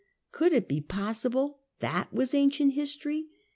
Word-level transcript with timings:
Could 0.31 0.51
it 0.51 0.67
be 0.67 0.81
pos 0.81 1.19
sible 1.23 1.57
that 1.77 2.11
was 2.11 2.33
ancient 2.33 2.73
history? 2.73 3.27